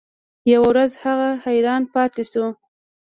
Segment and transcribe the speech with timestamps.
[0.51, 2.45] یوه ورځ هغه حیران پاتې شو.